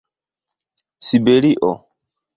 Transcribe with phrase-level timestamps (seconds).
[1.07, 1.71] siberio